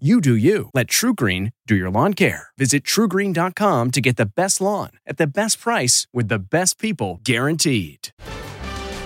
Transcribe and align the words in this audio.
You 0.00 0.20
do 0.20 0.34
you. 0.34 0.70
Let 0.74 0.88
TruGreen 0.88 1.52
do 1.68 1.76
your 1.76 1.88
lawn 1.88 2.14
care. 2.14 2.48
Visit 2.58 2.82
trugreen.com 2.82 3.92
to 3.92 4.00
get 4.00 4.16
the 4.16 4.26
best 4.26 4.60
lawn 4.60 4.90
at 5.06 5.18
the 5.18 5.26
best 5.28 5.60
price 5.60 6.08
with 6.12 6.26
the 6.26 6.40
best 6.40 6.80
people 6.80 7.20
guaranteed. 7.22 8.08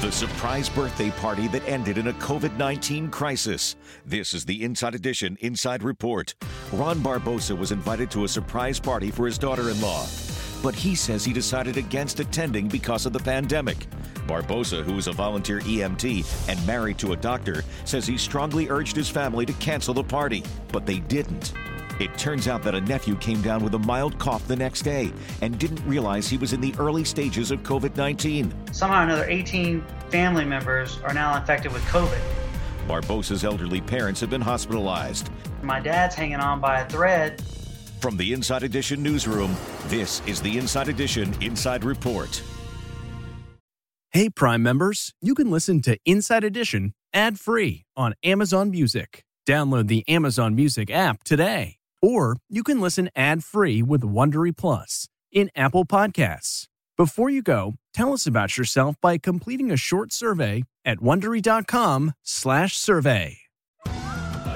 The 0.00 0.10
surprise 0.10 0.68
birthday 0.68 1.10
party 1.12 1.46
that 1.48 1.62
ended 1.68 1.98
in 1.98 2.08
a 2.08 2.12
COVID 2.14 2.56
19 2.56 3.10
crisis. 3.10 3.76
This 4.04 4.34
is 4.34 4.44
the 4.44 4.64
Inside 4.64 4.96
Edition 4.96 5.38
Inside 5.38 5.84
Report. 5.84 6.34
Ron 6.72 6.98
Barbosa 6.98 7.56
was 7.56 7.70
invited 7.70 8.10
to 8.10 8.24
a 8.24 8.28
surprise 8.28 8.80
party 8.80 9.12
for 9.12 9.26
his 9.26 9.38
daughter 9.38 9.70
in 9.70 9.80
law, 9.80 10.04
but 10.62 10.74
he 10.74 10.94
says 10.94 11.24
he 11.24 11.32
decided 11.32 11.76
against 11.76 12.20
attending 12.20 12.68
because 12.68 13.04
of 13.04 13.12
the 13.12 13.18
pandemic. 13.18 13.86
Barbosa, 14.26 14.82
who 14.82 14.96
is 14.96 15.08
a 15.08 15.12
volunteer 15.12 15.60
EMT 15.60 16.48
and 16.48 16.66
married 16.66 16.98
to 16.98 17.12
a 17.12 17.16
doctor, 17.16 17.64
says 17.84 18.06
he 18.06 18.16
strongly 18.16 18.68
urged 18.68 18.94
his 18.94 19.08
family 19.08 19.44
to 19.44 19.52
cancel 19.54 19.92
the 19.92 20.04
party, 20.04 20.44
but 20.70 20.86
they 20.86 21.00
didn't. 21.00 21.52
It 21.98 22.16
turns 22.16 22.48
out 22.48 22.62
that 22.62 22.74
a 22.74 22.80
nephew 22.80 23.16
came 23.16 23.42
down 23.42 23.62
with 23.62 23.74
a 23.74 23.78
mild 23.78 24.18
cough 24.18 24.46
the 24.48 24.56
next 24.56 24.82
day 24.82 25.12
and 25.40 25.58
didn't 25.58 25.86
realize 25.86 26.28
he 26.28 26.38
was 26.38 26.52
in 26.52 26.60
the 26.60 26.74
early 26.78 27.04
stages 27.04 27.50
of 27.50 27.62
COVID 27.62 27.96
19. 27.96 28.72
Somehow, 28.72 29.02
another 29.02 29.26
18 29.28 29.84
family 30.10 30.44
members 30.44 30.98
are 31.04 31.14
now 31.14 31.36
infected 31.36 31.72
with 31.72 31.82
COVID. 31.84 32.20
Barbosa's 32.88 33.44
elderly 33.44 33.80
parents 33.80 34.20
have 34.20 34.30
been 34.30 34.40
hospitalized. 34.40 35.30
My 35.62 35.80
dad's 35.80 36.14
hanging 36.14 36.40
on 36.40 36.60
by 36.60 36.80
a 36.80 36.88
thread. 36.88 37.42
From 38.02 38.16
the 38.16 38.32
Inside 38.32 38.64
Edition 38.64 39.00
newsroom, 39.00 39.54
this 39.86 40.20
is 40.26 40.42
the 40.42 40.58
Inside 40.58 40.88
Edition 40.88 41.32
Inside 41.40 41.84
Report. 41.84 42.42
Hey, 44.10 44.28
Prime 44.28 44.60
members, 44.60 45.14
you 45.22 45.36
can 45.36 45.52
listen 45.52 45.80
to 45.82 45.96
Inside 46.04 46.42
Edition 46.42 46.94
ad 47.14 47.38
free 47.38 47.84
on 47.96 48.14
Amazon 48.24 48.72
Music. 48.72 49.22
Download 49.46 49.86
the 49.86 50.02
Amazon 50.08 50.56
Music 50.56 50.90
app 50.90 51.22
today. 51.22 51.76
Or 52.02 52.38
you 52.48 52.64
can 52.64 52.80
listen 52.80 53.08
ad 53.14 53.44
free 53.44 53.82
with 53.82 54.02
Wondery 54.02 54.56
Plus 54.56 55.06
in 55.30 55.48
Apple 55.54 55.84
Podcasts. 55.84 56.66
Before 56.96 57.30
you 57.30 57.40
go, 57.40 57.74
tell 57.94 58.12
us 58.12 58.26
about 58.26 58.58
yourself 58.58 58.96
by 59.00 59.16
completing 59.16 59.70
a 59.70 59.76
short 59.76 60.12
survey 60.12 60.64
at 60.84 60.98
wondery.com/survey. 60.98 63.41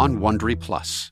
on 0.00 0.18
Wondery 0.18 0.58
Plus. 0.58 1.08